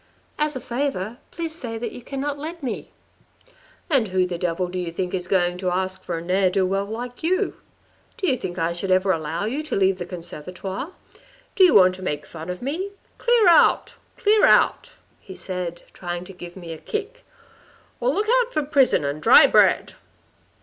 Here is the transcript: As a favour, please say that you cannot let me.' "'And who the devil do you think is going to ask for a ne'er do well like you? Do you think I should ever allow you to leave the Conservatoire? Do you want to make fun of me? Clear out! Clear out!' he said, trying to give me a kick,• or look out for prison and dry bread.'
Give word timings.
As 0.39 0.55
a 0.55 0.59
favour, 0.59 1.17
please 1.29 1.53
say 1.53 1.77
that 1.77 1.91
you 1.91 2.01
cannot 2.01 2.39
let 2.39 2.63
me.' 2.63 2.89
"'And 3.91 4.07
who 4.07 4.25
the 4.25 4.39
devil 4.39 4.67
do 4.67 4.79
you 4.79 4.91
think 4.91 5.13
is 5.13 5.27
going 5.27 5.59
to 5.59 5.69
ask 5.69 6.03
for 6.03 6.17
a 6.17 6.23
ne'er 6.23 6.49
do 6.49 6.65
well 6.65 6.85
like 6.87 7.21
you? 7.21 7.57
Do 8.17 8.25
you 8.27 8.35
think 8.35 8.57
I 8.57 8.73
should 8.73 8.89
ever 8.89 9.11
allow 9.11 9.45
you 9.45 9.61
to 9.61 9.75
leave 9.75 9.99
the 9.99 10.07
Conservatoire? 10.07 10.93
Do 11.55 11.63
you 11.63 11.75
want 11.75 11.93
to 11.97 12.01
make 12.01 12.25
fun 12.25 12.49
of 12.49 12.63
me? 12.63 12.93
Clear 13.19 13.47
out! 13.47 13.93
Clear 14.17 14.43
out!' 14.45 14.93
he 15.21 15.35
said, 15.35 15.83
trying 15.93 16.25
to 16.25 16.33
give 16.33 16.55
me 16.57 16.73
a 16.73 16.79
kick,• 16.79 17.17
or 17.99 18.09
look 18.09 18.25
out 18.41 18.51
for 18.51 18.63
prison 18.63 19.05
and 19.05 19.21
dry 19.21 19.45
bread.' 19.45 19.93